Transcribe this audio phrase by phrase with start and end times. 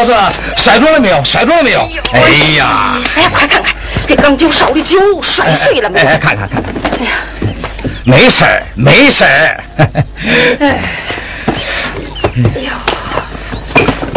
[0.00, 0.14] 嫂子，
[0.56, 1.22] 摔着了没有？
[1.24, 1.80] 摔着了没有？
[2.12, 2.20] 哎
[2.56, 2.98] 呀！
[3.16, 3.74] 哎呀，快看看，
[4.06, 6.00] 给刚酒烧的酒摔碎了没？
[6.00, 6.72] 哎，看看看看。
[6.98, 7.12] 哎呀，
[8.04, 9.62] 没事儿，没事儿。
[10.60, 10.78] 哎
[12.56, 12.70] 呦，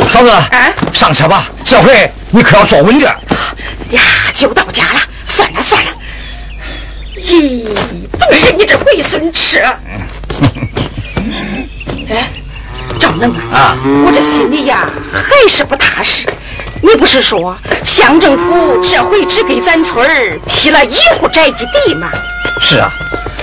[0.07, 3.13] 嫂子，哎，上车吧，这回你可要坐稳点。
[3.91, 4.01] 呀，
[4.33, 5.91] 就到家了，算了算了。
[7.17, 7.65] 咦，
[8.17, 9.59] 都是你这龟孙吃。
[12.09, 12.27] 哎。
[13.03, 13.75] 赵能啊！
[13.75, 16.25] 啊，我这心里呀还是不踏实。
[16.81, 22.09] 你不是说乡政府这回只给咱村儿批了一户宅基地吗？
[22.61, 22.89] 是啊，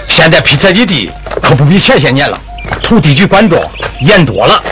[0.09, 1.11] 现在批宅基地
[1.43, 2.41] 可不比前些年了，
[2.83, 4.63] 土地局管着严多了。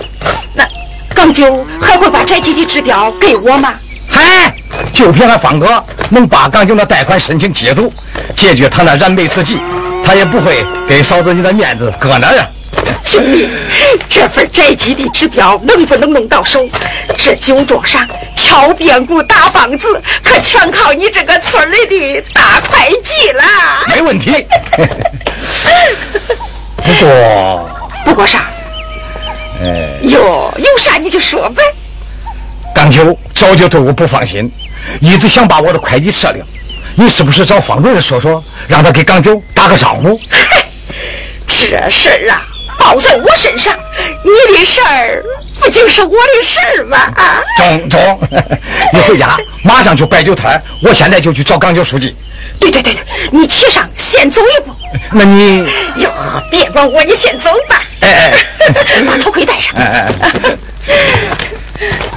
[0.54, 0.66] 那
[1.14, 3.74] 港九还会把宅基地指标给我吗？
[4.08, 4.54] 嗨，
[4.94, 7.92] 就凭俺方哥能把港九那贷款申请接住，
[8.34, 9.58] 解决他那燃眉之急，
[10.02, 12.48] 他也不会给嫂子你的面子搁那儿。
[13.08, 13.48] 兄弟，
[14.06, 16.68] 这份宅基地指标能不能弄到手？
[17.16, 23.42] 这酒桌上敲边鼓打梆子，可全靠你这个村里的大会计了。
[23.88, 24.46] 没问题。
[26.76, 27.70] 不过，
[28.04, 28.50] 不过啥？
[29.62, 31.62] 哎，哟，有啥你就说呗。
[32.74, 34.52] 刚九早就对我不放心，
[35.00, 36.46] 一直想把我的会计撤了。
[36.94, 40.20] 你是不是找方主任说说，让他给刚九打个招呼？
[41.48, 42.44] 这事儿啊。
[42.88, 43.78] 包在我身上，
[44.22, 45.22] 你的事儿
[45.60, 46.96] 不就是我的事儿吗？
[47.16, 48.18] 啊，中中，
[48.94, 52.16] 你回家马上就摆酒摊，我现在就去找港九书记。
[52.58, 54.74] 对对对对，你骑上先走一步。
[55.12, 56.10] 那你哟，
[56.50, 57.82] 别管我，你先走吧。
[58.00, 59.74] 哎哎， 把头盔戴上。
[59.76, 60.08] 哎
[60.88, 60.96] 哎，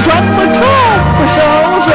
[0.00, 0.60] 说不愁
[1.18, 1.40] 不受
[1.84, 1.92] 罪，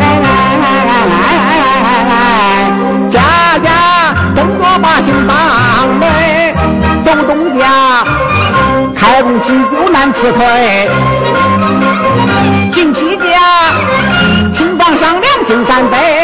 [0.00, 0.28] 哎哎
[0.62, 1.54] 哎哎哎哎
[1.84, 2.70] 哎哎！
[3.10, 3.14] 家
[3.62, 3.68] 家
[4.34, 5.34] 东多把心当
[6.00, 6.04] 累，
[7.04, 7.62] 走东家
[8.94, 10.88] 开工起就难辞退，
[12.70, 13.24] 进西家
[14.54, 16.15] 请房上两斤三杯。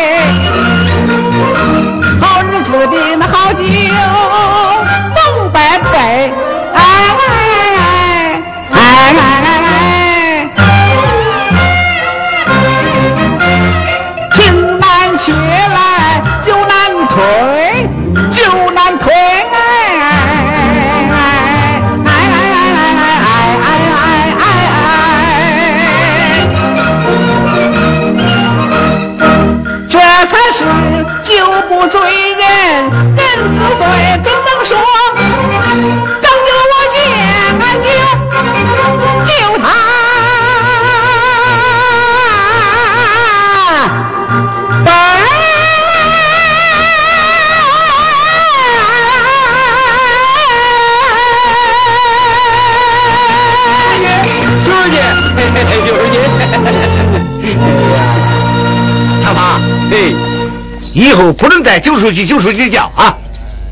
[61.42, 63.12] 不能再九书记九书记叫啊！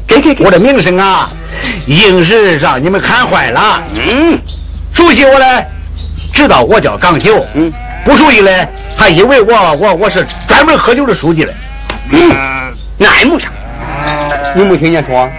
[0.05, 1.31] 给给给，我的名声啊，
[1.87, 3.81] 硬是让你们看坏了。
[3.95, 4.37] 嗯，
[4.93, 5.65] 熟悉我嘞，
[6.33, 7.47] 知道我叫港九。
[7.55, 7.73] 嗯，
[8.05, 11.55] 不熟悉嘞，还以为我我我是专门喝酒的书记嘞。
[12.11, 12.35] 嗯，
[12.99, 13.53] 那也没啥。
[14.57, 15.31] 你没听见说，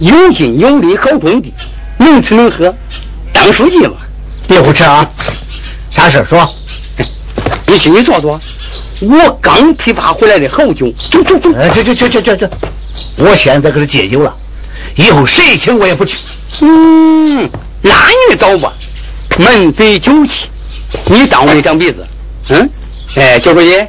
[0.00, 1.54] 有劲有力好种地，
[1.96, 2.74] 能吃能喝，
[3.32, 3.92] 当书记嘛？
[4.48, 5.08] 别胡扯啊！
[5.92, 6.44] 啥事说？
[7.66, 8.40] 你心里坐坐，
[9.00, 12.48] 我刚批发回来的好酒，走走走，哎，去去去去去去！
[13.16, 14.34] 我现在可是戒酒了，
[14.96, 16.18] 以后谁请我也不去。
[16.60, 17.48] 嗯，
[17.82, 17.92] 那
[18.30, 18.72] 你找吧，
[19.38, 20.48] 门嘴酒气，
[21.06, 22.06] 你当我长鼻子？
[22.48, 22.70] 嗯，
[23.16, 23.86] 哎， 九书记，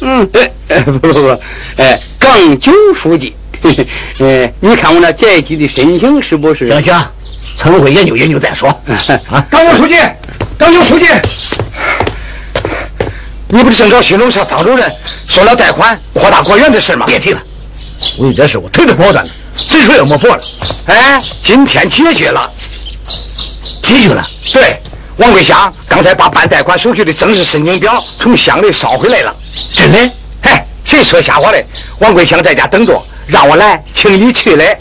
[0.00, 0.28] 嗯，
[0.68, 1.40] 哎，不不不，
[1.76, 3.34] 哎，港九书记，
[4.18, 6.66] 哎，你看我那宅基的申请是不是？
[6.68, 7.10] 行行，
[7.56, 8.68] 村会研究研究再说。
[9.30, 9.94] 啊，港九书记，
[10.58, 11.06] 港九书记，
[13.48, 14.94] 你不是正找新农社方主任
[15.26, 17.06] 说了贷款扩大果园的事吗？
[17.06, 17.42] 别提了。
[18.18, 20.42] 为这事，我腿都跑断了，嘴唇也磨破了。
[20.86, 22.48] 哎，今天解决了，
[23.82, 24.24] 解决了。
[24.52, 24.80] 对，
[25.16, 29.34] 王桂香刚才把办贷款手续的正式申请表从乡里捎回来了。
[29.72, 29.98] 真的？
[30.42, 31.64] 哎，谁说瞎话嘞？
[32.00, 34.78] 王桂香在家等着，让我来请你去嘞。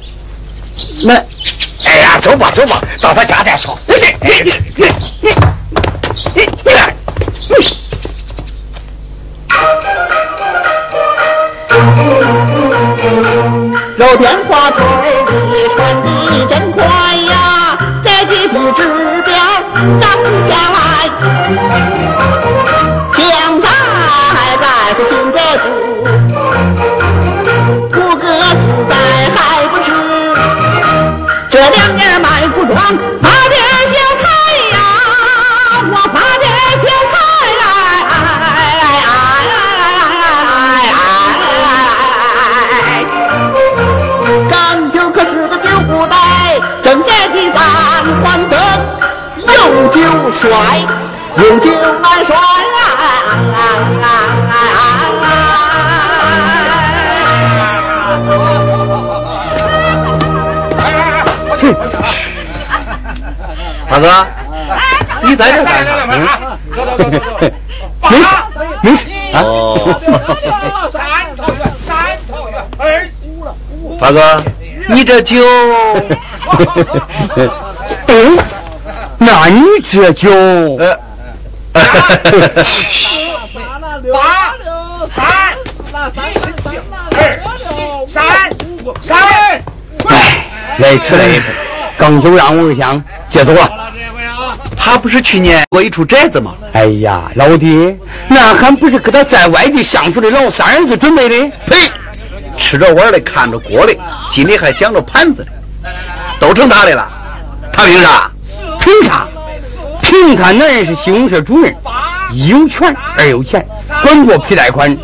[1.03, 1.15] 那，
[1.85, 3.79] 哎呀，走吧走吧，到他家再说。
[13.97, 14.77] 有电话催
[15.51, 16.07] 你传的
[16.47, 16.81] 真快
[17.29, 18.81] 呀，这几笔指
[19.25, 19.35] 标
[19.99, 20.07] 赶
[20.47, 20.77] 下来。
[23.13, 23.19] 现
[23.61, 23.65] 在
[24.61, 24.65] 在
[24.95, 25.65] 是新的住，
[27.91, 28.23] 图个
[28.55, 28.91] 自在
[29.35, 29.37] 还
[29.67, 29.85] 不迟。
[31.49, 32.77] 这两年卖服装。
[51.37, 51.69] 用酒
[52.01, 52.35] 来帅。
[61.59, 61.73] 去，
[63.89, 64.27] 大哥，
[65.23, 65.89] 你在这干啥？
[68.09, 68.25] 没事，
[68.81, 69.35] 没事啊。
[73.99, 74.43] 大哥，
[74.87, 75.35] 你这酒。
[78.07, 78.37] 嗯。
[79.19, 80.29] 那你这酒，
[80.77, 80.95] 呃，
[84.13, 84.73] 八六
[85.13, 85.25] 三，
[85.93, 86.17] 二三
[89.01, 89.17] 三，
[90.07, 90.45] 哎，
[90.77, 91.45] 来迟了一步，
[91.97, 93.71] 刚就让我想接走了。
[94.75, 96.53] 他不是去年过一出宅子吗？
[96.73, 97.97] 哎呀，老弟，
[98.27, 101.51] 那还不是给他在外地相处的老三儿子准备的？
[101.65, 101.91] 呸！
[102.57, 103.93] 吃着碗的，看着锅的，
[104.31, 105.51] 心里还想着盘子的，
[106.39, 107.11] 都成他的了。
[107.73, 108.31] 他凭啥？
[108.79, 109.27] 凭啥？
[110.17, 111.73] 凭他男人是信用社主任，
[112.33, 113.63] 一有权而有钱，
[114.01, 114.97] 管着批贷款。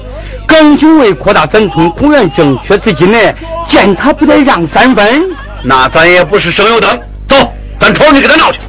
[0.48, 3.18] 刚就为扩大咱村公园正缺资金呢，
[3.66, 5.30] 见他不得让三分。
[5.62, 8.60] 那咱也不是省油灯，走，咱出去给他闹去。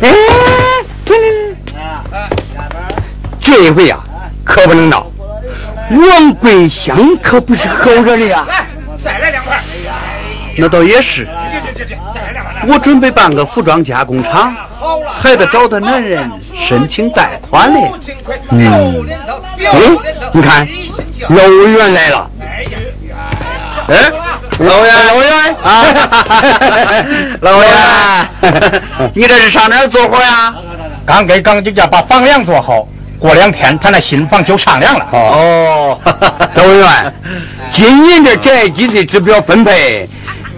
[0.00, 0.12] 哎，
[3.40, 3.98] 这一回呀，
[4.44, 5.06] 可不能闹。
[5.90, 8.44] 王桂香可不是好惹的呀。
[8.48, 8.66] 来，
[8.98, 9.60] 再来两块。
[10.58, 11.28] 那倒也是。
[12.68, 14.54] 我准备办个服装加工厂，
[15.20, 17.90] 还得找他男人申请贷款嘞。
[18.50, 19.06] 嗯，
[19.58, 19.78] 哎，
[20.32, 20.68] 你看，
[21.28, 22.30] 老委员来了。
[23.88, 24.10] 哎，
[24.58, 25.84] 老委员，老委员啊，
[27.40, 28.80] 老委员，
[29.12, 30.54] 你这是上哪儿做活呀？
[31.04, 32.86] 刚给钢筋家把房梁做好，
[33.18, 35.06] 过两天他那新房就上梁了。
[35.10, 35.98] 哦，
[36.54, 37.14] 老委员，
[37.68, 40.08] 今年的宅基地指标分配。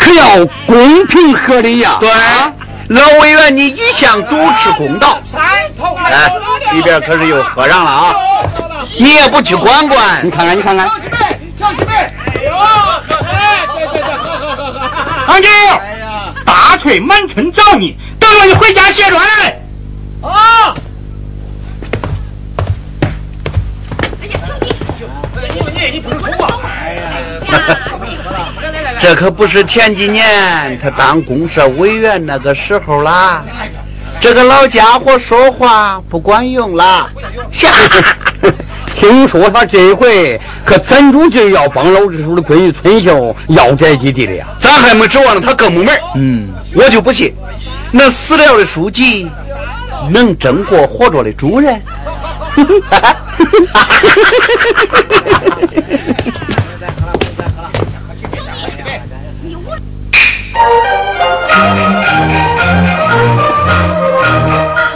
[0.04, 1.96] 可要公平合理呀！
[1.98, 2.10] 对，
[2.88, 5.18] 老委员，你一向主持公道。
[5.96, 6.30] 哎，
[6.72, 8.14] 里边可是又喝上了啊！
[8.98, 10.20] 你也不去管管？
[10.22, 10.86] 你看看，你看看。
[11.56, 11.86] 小妹，
[12.26, 14.80] 哎呦，喝哎，对对对，喝喝喝喝。
[15.26, 15.48] 唐九，
[16.44, 19.58] 大锤满村找你，等着你回家卸砖来。
[20.20, 20.74] 啊！
[24.20, 24.68] 哎呀，兄弟，
[24.98, 26.60] 就你你不能冲啊！
[26.62, 27.02] 哎呀。
[29.00, 33.42] 这可不是前几年他当公社委员那个时候啦，
[34.20, 37.08] 这个老家伙说话不管用啦。
[38.96, 47.34] 听说他这回可攒住劲要帮老支书的闺女春秀要宅基地了呀，咱还没指望着他更没门嗯，我就不信，
[47.92, 49.28] 那死了的书记
[50.10, 51.78] 能争过活着的主任。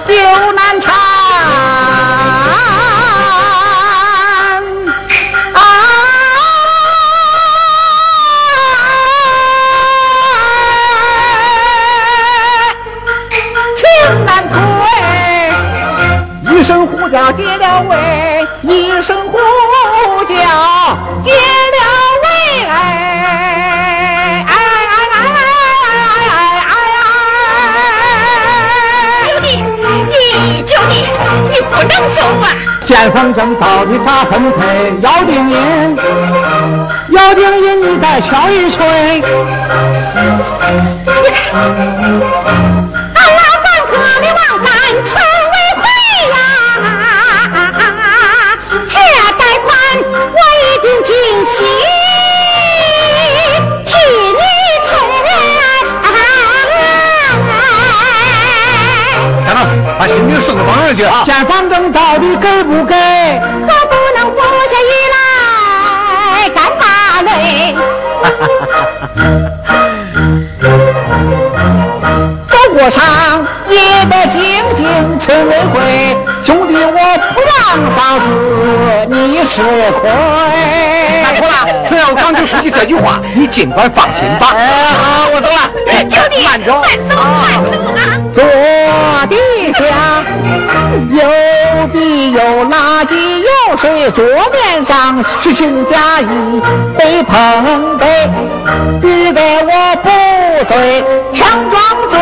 [0.05, 0.15] 酒
[0.53, 0.95] 难缠
[13.77, 13.87] 情
[14.25, 14.57] 难退
[16.55, 19.39] 一声呼叫解了围一声呼
[20.25, 20.35] 叫
[21.23, 21.58] 解
[32.99, 34.93] 见风筝到底咋分配？
[35.01, 35.97] 要定音，
[37.11, 38.85] 要定音，你再敲一锤。
[38.85, 39.23] 俺
[43.37, 44.67] 老板哥的王干
[45.07, 45.15] 村
[45.53, 45.83] 委会
[46.33, 46.35] 呀，
[48.89, 48.99] 这
[49.39, 49.69] 贷款
[50.35, 51.15] 我一定尽
[51.45, 51.55] 心
[59.99, 61.25] 把新兵送到房上去啊！
[61.25, 62.95] 见风筝到底给不给？
[62.95, 64.39] 可不能不
[64.71, 65.17] 下雨来
[66.51, 66.83] 干嘛
[67.23, 67.75] 嘞。
[72.49, 73.03] 走过场
[73.69, 74.41] 也得静
[74.77, 74.87] 静
[75.19, 76.99] 村委会，兄弟我
[77.35, 78.27] 不让嫂子
[79.09, 79.63] 你吃
[80.01, 80.09] 亏。
[81.25, 81.53] 那错了，
[81.89, 84.55] 只要刚就书记这句话， 你尽管放心吧。
[84.55, 85.59] 哎，好，我走了。
[86.09, 87.99] 兄弟，慢走，慢走，慢走啊！
[88.39, 88.45] 左
[89.27, 89.35] 地
[89.73, 89.79] 下
[91.11, 91.19] 有
[91.89, 96.63] 地有垃圾有水，桌面上虚情假意
[96.97, 98.31] 被碰杯，
[99.03, 100.09] 逼得我不
[100.67, 101.03] 醉
[101.33, 102.17] 强装醉，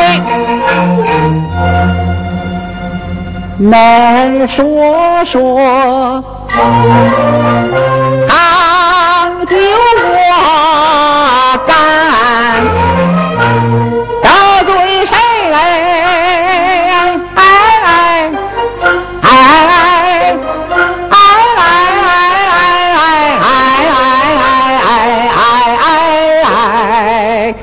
[3.59, 6.25] 难说说。
[8.29, 8.35] 啊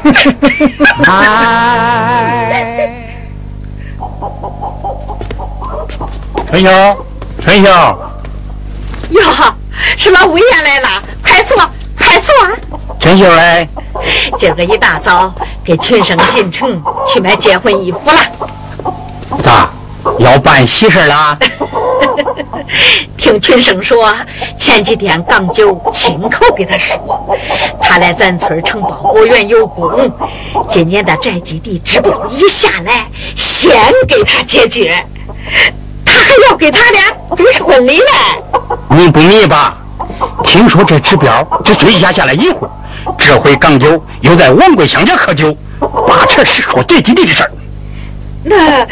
[0.04, 0.12] 哎
[2.52, 2.90] 哎哎！
[6.52, 6.98] 陈兄，
[7.42, 7.72] 陈兄，
[9.12, 9.22] 哟，
[9.98, 11.58] 是老五爷来了，快坐，
[11.98, 12.36] 快坐。
[13.00, 13.68] 陈兄来，
[14.38, 15.34] 今儿个一大早
[15.64, 18.20] 给群生进城去买结婚衣服了。
[19.42, 19.70] 咋
[20.20, 21.38] 要办喜事了？
[23.18, 24.14] 听群生说，
[24.58, 27.38] 前几天港九亲口给他说，
[27.80, 30.12] 他来咱村承包果园有功，
[30.70, 33.72] 今年的宅基地指标一下来，先
[34.08, 34.96] 给他解决，
[36.06, 37.02] 他还要给他俩
[37.36, 38.06] 主持婚礼嘞。
[38.90, 39.78] 你不迷吧？
[40.44, 42.68] 听说这指标只追下下来一户，
[43.18, 47.52] 这回港九又在王贵香家喝酒，八成是说宅基地的事儿。
[48.44, 48.86] 那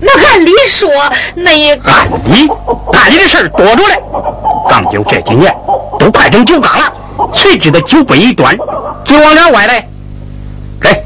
[0.00, 0.90] 那按理说，
[1.34, 2.48] 那也按理，
[2.92, 4.00] 按理的事儿多着嘞。
[4.68, 5.54] 港九这几年
[5.98, 6.92] 都快成酒缸了，
[7.32, 8.56] 谁知道酒杯一端，
[9.04, 9.88] 嘴往两歪嘞？
[10.80, 11.02] 来，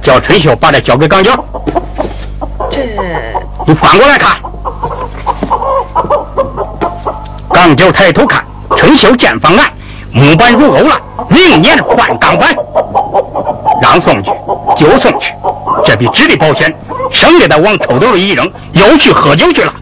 [0.00, 1.32] 叫春秀把这交给港九。
[2.70, 2.80] 这
[3.66, 4.36] 你翻过来看。
[7.52, 8.44] 港九抬头看，
[8.76, 9.70] 春秀见方案，
[10.12, 12.54] 木板入钩了，明年换钢板。
[13.82, 14.30] 让送去
[14.76, 15.34] 就送去，
[15.84, 16.74] 这比纸的保险，
[17.14, 19.72] 省给他往口兜里一扔，又去喝酒去了。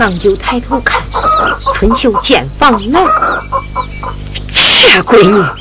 [0.00, 1.02] 刚就抬头看，
[1.74, 3.06] 春秀见房门，
[4.48, 5.59] 这闺女。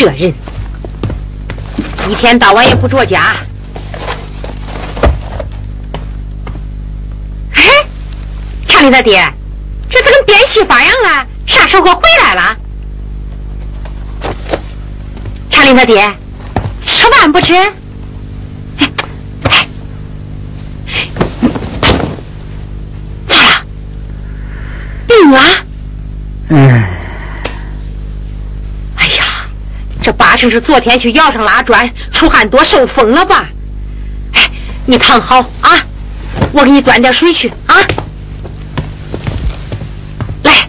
[0.00, 0.32] 这人
[2.08, 3.34] 一天到晚也不着家。
[7.52, 7.64] 哎，
[8.68, 9.20] 长林他爹，
[9.90, 11.26] 这怎么变戏法样了？
[11.48, 12.56] 啥时候回来了？
[15.50, 16.14] 长林他爹，
[16.86, 17.52] 吃饭不吃？
[30.38, 33.48] 这八成是昨天去窑上拉砖，出汗多受风了吧？
[34.34, 34.48] 哎，
[34.86, 35.84] 你躺好啊，
[36.52, 37.74] 我给你端点水去啊。
[40.44, 40.68] 来，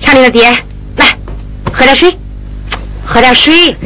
[0.00, 0.48] 长林的爹，
[0.96, 1.18] 来，
[1.72, 2.16] 喝点水，
[3.04, 3.76] 喝点水。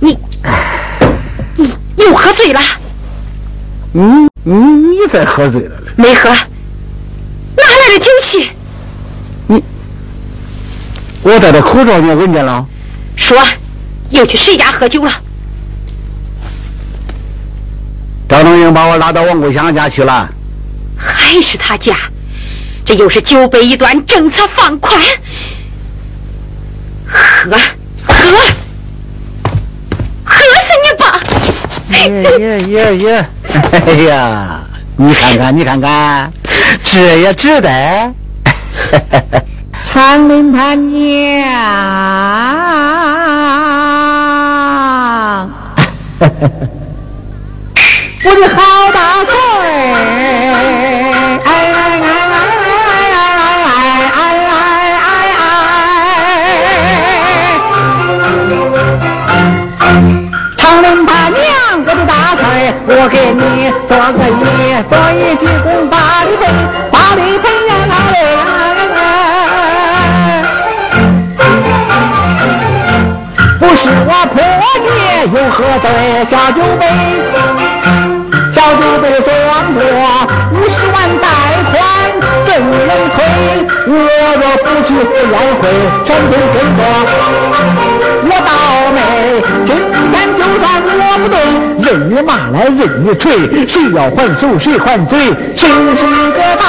[0.00, 0.18] 你，
[1.96, 2.60] 你又喝醉了？
[3.92, 4.02] 你
[4.42, 5.90] 你你再喝醉了嘞？
[5.96, 8.50] 没喝，哪来的酒气？
[11.24, 12.64] 我戴着口罩，你也闻见了？
[13.16, 13.36] 说，
[14.10, 15.10] 又去谁家喝酒了？
[18.28, 20.30] 张东英把我拉到王桂香家去了。
[20.98, 21.96] 还是他家？
[22.84, 25.00] 这又是酒杯一端，政策放宽。
[27.06, 27.50] 喝
[28.06, 28.14] 喝，
[30.24, 31.20] 喝死你吧！
[32.00, 33.26] 耶耶耶耶！
[33.86, 34.60] 哎呀，
[34.96, 36.30] 你看看，你看看，
[36.82, 38.12] 这也值得。
[39.94, 40.98] 长林他娘，
[48.24, 48.58] 我的好
[48.92, 49.94] 大嘴儿！
[51.44, 52.42] 哎哎哎哎哎
[54.10, 55.06] 哎哎哎哎
[59.78, 59.86] 哎！
[60.56, 61.38] 长林他娘，
[61.86, 66.42] 我的大嘴儿，我给你做个揖，做一鞠躬，把你陪，
[66.90, 67.46] 把你陪
[73.84, 74.40] 是我破
[74.80, 74.88] 戒
[75.28, 76.88] 又喝醉小酒杯，
[78.50, 79.28] 小酒杯装
[79.74, 79.78] 着
[80.54, 81.28] 五十万贷
[81.68, 81.76] 款
[82.46, 83.20] 怎能退？
[83.86, 83.92] 我
[84.40, 85.68] 若不去不要回，
[86.02, 86.80] 全都跟着
[88.24, 88.50] 我倒
[88.94, 88.98] 霉。
[89.66, 89.68] 今
[90.10, 91.36] 天就算我不对，
[91.84, 93.22] 任你骂来任你锤，
[93.68, 95.12] 谁要还手谁还嘴，
[95.54, 96.40] 谁是个？
[96.58, 96.64] 大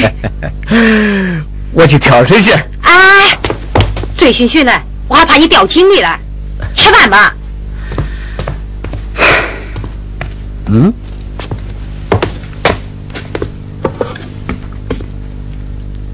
[1.72, 2.52] 我去挑水去。
[2.82, 3.38] 哎，
[4.16, 4.72] 醉醺醺的，
[5.08, 6.18] 我还怕你掉井里了。
[6.74, 7.34] 吃饭吧。
[10.66, 10.92] 嗯，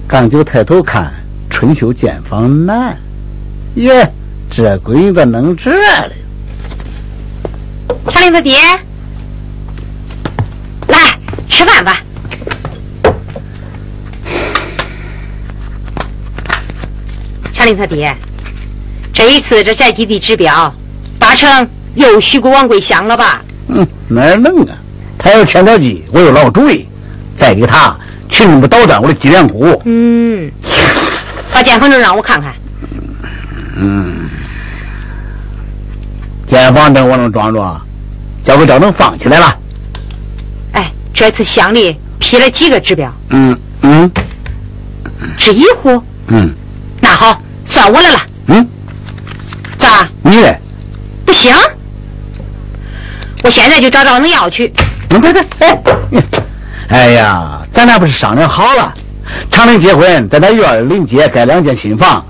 [0.06, 1.12] 刚就抬头看，
[1.50, 2.96] 春秋见房难。
[3.74, 4.10] 耶，
[4.48, 6.12] 这闺女咋弄这了？
[8.08, 8.56] 长林他爹，
[10.88, 11.18] 来
[11.48, 12.00] 吃饭吧。
[17.66, 18.16] 长林他爹，
[19.12, 20.72] 这一次这宅基地指标，
[21.18, 23.42] 八成又许过王桂香了吧？
[23.66, 24.78] 嗯，哪儿能啊？
[25.18, 26.86] 他要牵条鸡，我有老主意。
[27.34, 27.94] 再给他
[28.30, 29.82] 去那么捣断我的脊梁骨。
[29.84, 30.48] 嗯，
[31.52, 32.54] 把健康证让我看看。
[33.78, 34.30] 嗯
[36.46, 37.80] 建房证我能装着，
[38.44, 39.58] 交给赵能放起来了。
[40.72, 43.12] 哎，这次乡里批了几个指标？
[43.30, 44.08] 嗯嗯
[45.36, 46.00] 只一户。
[46.28, 46.65] 嗯那
[47.76, 48.20] 好，算我来了。
[48.46, 48.68] 嗯，
[49.78, 50.08] 咋？
[50.22, 50.58] 你嘞？
[51.26, 51.54] 不行？
[53.42, 54.72] 我现在就找赵能要去。
[55.10, 56.18] 嗯，别别，哎，
[56.88, 58.94] 哎呀，咱俩不是商量好了，
[59.50, 62.24] 长林结婚，在咱院儿临街盖两间新房，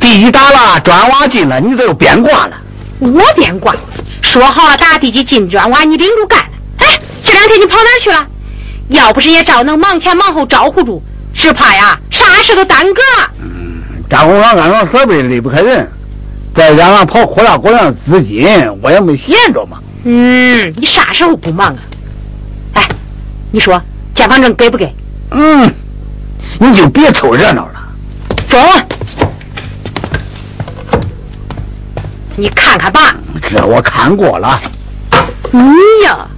[0.00, 2.56] 地基打了，砖瓦进了，你这又变卦了。
[2.98, 3.74] 我变卦，
[4.22, 6.40] 说好了打地基进砖瓦，你领着干。
[6.78, 8.26] 哎，这两天你跑哪儿去了？
[8.88, 11.02] 要不是也赵能忙前忙后招呼住，
[11.34, 13.02] 只怕呀啥事都耽搁。
[14.08, 15.88] 张工厂安装设备离不开人，
[16.54, 18.46] 再加上跑扩大国量资金，
[18.80, 19.78] 我也没闲着嘛。
[20.04, 21.78] 嗯，你啥时候不忙啊？
[22.74, 22.88] 哎，
[23.50, 23.82] 你说
[24.14, 24.94] 健康证给不给？
[25.32, 25.74] 嗯，
[26.60, 27.72] 你就别凑热闹了。
[28.46, 28.58] 走。
[32.36, 33.16] 你看看吧。
[33.50, 34.60] 这我看过了。
[35.50, 35.60] 你
[36.04, 36.28] 呀。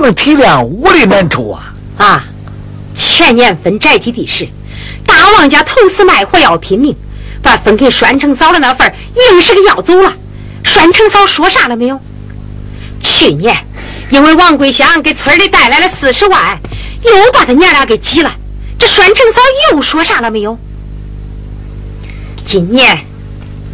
[0.00, 1.74] 能体谅我的难处啊！
[1.96, 2.24] 啊，
[2.94, 4.48] 前年分宅基地时，
[5.04, 6.94] 大王家投死卖活要拼命，
[7.42, 10.12] 把分给栓成嫂的那份硬是给要走了。
[10.62, 12.00] 栓成嫂说啥了没有？
[13.00, 13.56] 去年
[14.10, 16.58] 因为王桂香给村里带来了四十万，
[17.02, 18.34] 又把他娘俩给挤了。
[18.78, 19.40] 这栓成嫂
[19.72, 20.58] 又说啥了没有？
[22.46, 22.98] 今年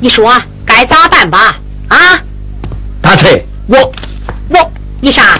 [0.00, 0.32] 你说
[0.64, 1.58] 该咋办吧？
[1.88, 2.22] 啊？
[3.02, 3.92] 大翠，我
[4.48, 5.38] 我你啥？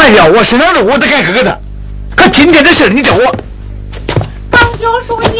[0.00, 1.54] 哎呀，我身上肉我都敢割给他，
[2.16, 3.36] 可今天这事你叫我。
[4.50, 5.38] 当教授，你。